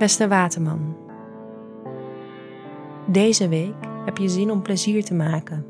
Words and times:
Beste 0.00 0.28
Waterman, 0.28 0.96
deze 3.06 3.48
week 3.48 3.74
heb 4.04 4.18
je 4.18 4.28
zin 4.28 4.50
om 4.50 4.62
plezier 4.62 5.04
te 5.04 5.14
maken. 5.14 5.66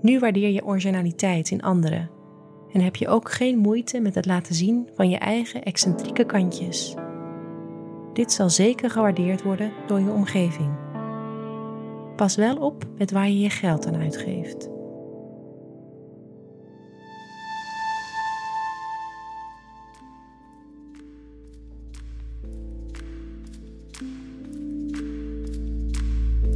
Nu 0.00 0.18
waardeer 0.18 0.48
je 0.48 0.64
originaliteit 0.64 1.50
in 1.50 1.62
anderen 1.62 2.10
en 2.72 2.80
heb 2.80 2.96
je 2.96 3.08
ook 3.08 3.30
geen 3.30 3.58
moeite 3.58 4.00
met 4.00 4.14
het 4.14 4.26
laten 4.26 4.54
zien 4.54 4.88
van 4.94 5.10
je 5.10 5.18
eigen 5.18 5.62
excentrieke 5.62 6.24
kantjes. 6.24 6.94
Dit 8.12 8.32
zal 8.32 8.50
zeker 8.50 8.90
gewaardeerd 8.90 9.42
worden 9.42 9.72
door 9.86 10.00
je 10.00 10.10
omgeving. 10.10 10.72
Pas 12.16 12.36
wel 12.36 12.56
op 12.56 12.84
met 12.98 13.10
waar 13.10 13.28
je 13.28 13.38
je 13.38 13.50
geld 13.50 13.86
aan 13.86 13.96
uitgeeft. 13.96 14.73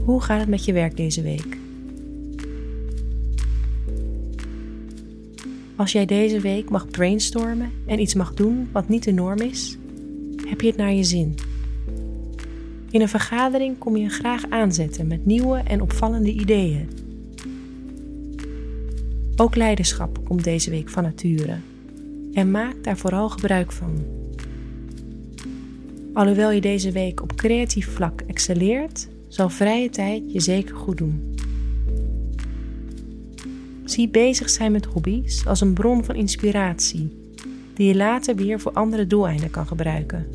Hoe 0.09 0.23
gaat 0.23 0.41
het 0.41 0.49
met 0.49 0.65
je 0.65 0.73
werk 0.73 0.97
deze 0.97 1.23
week? 1.23 1.59
Als 5.77 5.93
jij 5.93 6.07
deze 6.07 6.41
week 6.41 6.71
mag 6.71 6.89
brainstormen 6.89 7.73
en 7.87 8.01
iets 8.01 8.15
mag 8.15 8.35
doen 8.35 8.69
wat 8.73 8.89
niet 8.89 9.05
de 9.05 9.13
norm 9.13 9.39
is, 9.41 9.79
heb 10.49 10.61
je 10.61 10.67
het 10.67 10.77
naar 10.77 10.93
je 10.93 11.05
zin. 11.05 11.35
In 12.91 13.01
een 13.01 13.09
vergadering 13.09 13.79
kom 13.79 13.97
je 13.97 14.09
graag 14.09 14.51
aanzetten 14.51 15.07
met 15.07 15.27
nieuwe 15.27 15.59
en 15.59 15.81
opvallende 15.81 16.33
ideeën. 16.33 16.89
Ook 19.37 19.57
leiderschap 19.57 20.25
komt 20.25 20.45
deze 20.45 20.71
week 20.71 20.89
van 20.89 21.03
nature 21.03 21.57
en 22.33 22.51
maak 22.51 22.85
daar 22.85 22.99
vooral 22.99 23.29
gebruik 23.29 23.73
van. 23.73 24.05
Alhoewel 26.13 26.51
je 26.51 26.61
deze 26.61 26.93
week 26.93 27.23
op 27.23 27.35
creatief 27.35 27.89
vlak 27.89 28.21
excelleert, 28.21 29.09
zal 29.29 29.49
vrije 29.49 29.91
tijd 29.91 30.33
je 30.33 30.41
zeker 30.41 30.77
goed 30.77 30.99
doen. 30.99 31.35
Zie 33.85 34.09
bezig 34.09 34.51
zijn 34.51 34.73
met 34.73 34.85
hobby's 34.85 35.47
als 35.47 35.61
een 35.61 35.75
bron 35.75 36.05
van 36.05 36.15
inspiratie, 36.15 37.17
die 37.75 37.87
je 37.87 37.97
later 37.97 38.37
weer 38.37 38.61
voor 38.61 38.73
andere 38.73 39.07
doeleinden 39.07 39.51
kan 39.51 39.67
gebruiken. 39.67 40.27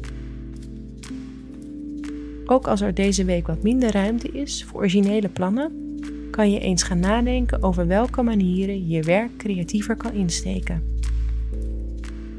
Ook 2.46 2.68
als 2.68 2.82
er 2.82 2.94
deze 2.94 3.26
week 3.26 3.48
wat 3.48 3.64
minder 3.64 3.92
ruimte 3.92 4.32
is 4.32 4.64
voor 4.64 4.80
originele 4.80 5.30
plannen, 5.30 5.98
kan 6.32 6.52
je 6.52 6.60
eens 6.60 6.84
gaan 6.84 7.00
nadenken 7.00 7.64
over 7.64 7.88
welke 7.88 8.22
manieren 8.22 8.88
je 8.88 9.02
werk 9.04 9.38
creatiever 9.38 9.96
kan 9.96 10.14
insteken. 10.14 10.84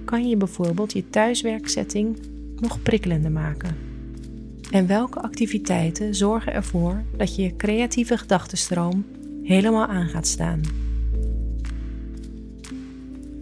Kan 0.05 0.29
je 0.29 0.37
bijvoorbeeld 0.37 0.93
je 0.93 1.11
thuiswerksetting 1.11 2.19
nog 2.61 2.83
prikkelender 2.83 3.31
maken? 3.31 3.94
En 4.71 4.87
welke 4.87 5.21
activiteiten 5.21 6.15
zorgen 6.15 6.53
ervoor 6.53 7.03
dat 7.17 7.37
je 7.37 7.43
je 7.43 7.57
creatieve 7.57 8.19
gedachtenstroom 8.19 9.05
helemaal 9.43 9.87
aan 9.87 10.09
gaat 10.09 10.27
staan? 10.27 10.61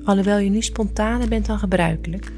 Alhoewel 0.05 0.39
je 0.39 0.51
nu 0.51 0.63
spontaner 0.63 1.29
bent 1.29 1.47
dan 1.47 1.59
gebruikelijk, 1.59 2.33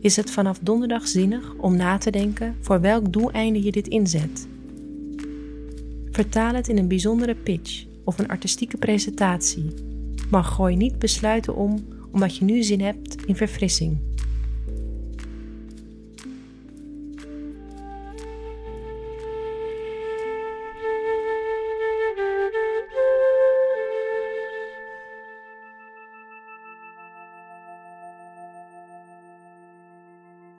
is 0.00 0.16
het 0.16 0.30
vanaf 0.30 0.58
donderdag 0.58 1.08
zinnig 1.08 1.54
om 1.54 1.76
na 1.76 1.98
te 1.98 2.10
denken 2.10 2.56
voor 2.60 2.80
welk 2.80 3.12
doeleinde 3.12 3.62
je 3.62 3.72
dit 3.72 3.88
inzet. 3.88 4.48
Vertaal 6.10 6.54
het 6.54 6.68
in 6.68 6.78
een 6.78 6.88
bijzondere 6.88 7.34
pitch 7.34 7.84
of 8.04 8.18
een 8.18 8.28
artistieke 8.28 8.76
presentatie, 8.76 9.74
maar 10.30 10.44
gooi 10.44 10.76
niet 10.76 10.98
besluiten 10.98 11.56
om 11.56 11.84
omdat 12.12 12.36
je 12.36 12.44
nu 12.44 12.62
zin 12.62 12.80
hebt 12.80 13.24
in 13.24 13.36
verfrissing. 13.36 13.96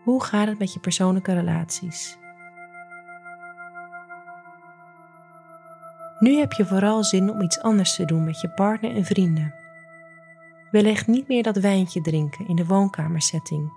Hoe 0.03 0.23
gaat 0.23 0.47
het 0.47 0.59
met 0.59 0.73
je 0.73 0.79
persoonlijke 0.79 1.33
relaties? 1.33 2.17
Nu 6.19 6.37
heb 6.37 6.51
je 6.51 6.65
vooral 6.65 7.03
zin 7.03 7.31
om 7.31 7.41
iets 7.41 7.59
anders 7.59 7.95
te 7.95 8.05
doen 8.05 8.23
met 8.23 8.41
je 8.41 8.49
partner 8.49 8.95
en 8.95 9.05
vrienden. 9.05 9.53
Wellicht 10.71 11.07
niet 11.07 11.27
meer 11.27 11.43
dat 11.43 11.57
wijntje 11.57 12.01
drinken 12.01 12.47
in 12.47 12.55
de 12.55 12.65
woonkamersetting, 12.65 13.71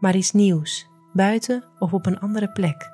maar 0.00 0.16
iets 0.16 0.32
nieuws, 0.32 0.88
buiten 1.12 1.64
of 1.78 1.92
op 1.92 2.06
een 2.06 2.20
andere 2.20 2.52
plek. 2.52 2.90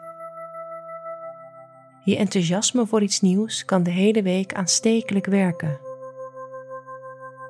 Je 2.04 2.16
enthousiasme 2.16 2.86
voor 2.86 3.02
iets 3.02 3.20
nieuws 3.20 3.64
kan 3.64 3.82
de 3.82 3.90
hele 3.90 4.22
week 4.22 4.54
aanstekelijk 4.54 5.26
werken. 5.26 5.78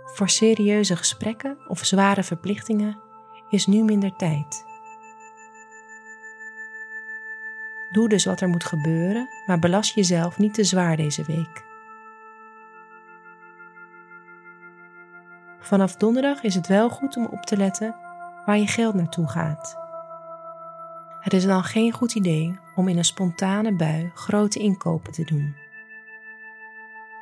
Voor 0.05 0.29
serieuze 0.29 0.97
gesprekken 0.97 1.59
of 1.69 1.85
zware 1.85 2.23
verplichtingen 2.23 2.99
is 3.51 3.67
nu 3.67 3.83
minder 3.83 4.17
tijd. 4.17 4.72
Doe 7.93 8.09
dus 8.09 8.25
wat 8.25 8.41
er 8.41 8.49
moet 8.49 8.65
gebeuren, 8.65 9.29
maar 9.47 9.59
belast 9.59 9.95
jezelf 9.95 10.39
niet 10.39 10.55
te 10.55 10.65
zwaar 10.65 10.97
deze 10.97 11.25
week. 11.25 11.65
Vanaf 15.61 15.97
donderdag 15.97 16.43
is 16.43 16.55
het 16.55 16.67
wel 16.67 16.89
goed 16.91 17.17
om 17.17 17.27
op 17.27 17.43
te 17.43 17.57
letten 17.57 17.95
waar 18.47 18.59
je 18.59 18.67
geld 18.67 18.95
naartoe 18.95 19.29
gaat. 19.29 19.77
Het 21.21 21.33
is 21.33 21.45
dan 21.45 21.65
geen 21.65 21.93
goed 21.93 22.15
idee 22.15 22.59
om 22.75 22.89
in 22.89 22.99
een 22.99 23.05
spontane 23.05 23.73
bui 23.73 24.11
grote 24.15 24.59
inkopen 24.59 25.13
te 25.13 25.25
doen. 25.25 25.55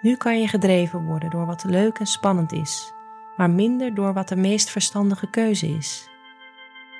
Nu 0.00 0.16
kan 0.16 0.40
je 0.40 0.48
gedreven 0.48 1.04
worden 1.04 1.30
door 1.30 1.46
wat 1.46 1.64
leuk 1.64 1.98
en 1.98 2.06
spannend 2.06 2.52
is, 2.52 2.92
maar 3.36 3.50
minder 3.50 3.94
door 3.94 4.12
wat 4.12 4.28
de 4.28 4.36
meest 4.36 4.70
verstandige 4.70 5.30
keuze 5.30 5.66
is. 5.66 6.08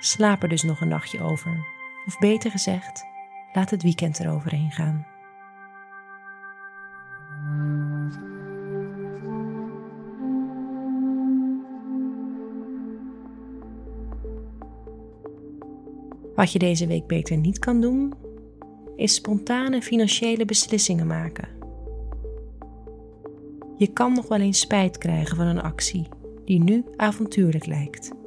Slaap 0.01 0.43
er 0.43 0.49
dus 0.49 0.63
nog 0.63 0.81
een 0.81 0.89
nachtje 0.89 1.23
over, 1.23 1.67
of 2.07 2.19
beter 2.19 2.51
gezegd, 2.51 3.05
Laat 3.53 3.71
het 3.71 3.83
weekend 3.83 4.21
eroverheen 4.21 4.71
gaan. 4.71 5.07
Wat 16.35 16.53
je 16.53 16.59
deze 16.59 16.87
week 16.87 17.07
beter 17.07 17.37
niet 17.37 17.59
kan 17.59 17.81
doen, 17.81 18.15
is 18.97 19.15
spontane 19.15 19.83
financiële 19.83 20.45
beslissingen 20.45 21.07
maken. 21.07 21.49
Je 23.77 23.93
kan 23.93 24.13
nog 24.13 24.29
wel 24.29 24.41
eens 24.41 24.61
spijt 24.61 24.99
krijgen 24.99 25.37
van 25.37 25.47
een 25.47 25.63
actie 25.63 26.09
die 26.45 26.63
nu 26.63 26.85
avontuurlijk 26.97 27.67
lijkt. 27.67 28.20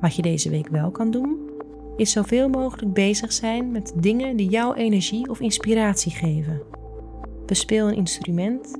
Wat 0.00 0.14
je 0.16 0.22
deze 0.22 0.50
week 0.50 0.68
wel 0.68 0.90
kan 0.90 1.10
doen, 1.10 1.38
is 1.96 2.10
zoveel 2.10 2.48
mogelijk 2.48 2.92
bezig 2.92 3.32
zijn 3.32 3.70
met 3.70 3.92
dingen 3.96 4.36
die 4.36 4.48
jouw 4.48 4.74
energie 4.74 5.30
of 5.30 5.40
inspiratie 5.40 6.12
geven. 6.12 6.62
Bespeel 7.46 7.88
een 7.88 7.96
instrument, 7.96 8.78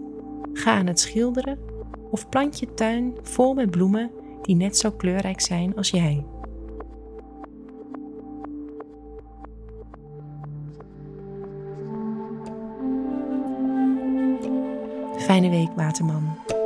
ga 0.53 0.73
aan 0.73 0.87
het 0.87 1.01
schilderen 1.01 1.59
of 2.11 2.29
plant 2.29 2.59
je 2.59 2.75
tuin 2.75 3.15
vol 3.23 3.55
met 3.55 3.71
bloemen 3.71 4.11
die 4.43 4.57
net 4.57 4.77
zo 4.77 4.91
kleurrijk 4.91 5.41
zijn 5.41 5.77
als 5.77 5.91
jij. 5.91 6.25
Fijne 15.17 15.51
week, 15.51 15.71
Waterman. 15.77 16.64